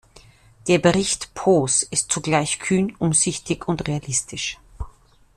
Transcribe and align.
Der 0.67 0.79
Bericht 0.79 1.31
Poos 1.35 1.83
ist 1.83 2.11
zugleich 2.11 2.57
kühn, 2.57 2.95
umsichtig 2.97 3.67
und 3.67 3.87
realistisch. 3.87 4.57